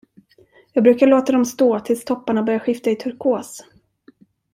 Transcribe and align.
Jag 0.73 0.83
brukar 0.83 1.07
låta 1.07 1.31
dem 1.31 1.45
stå 1.45 1.79
tills 1.79 2.05
topparna 2.05 2.43
börjar 2.43 2.59
skifta 2.59 2.89
i 2.89 2.95
turkos. 2.95 3.63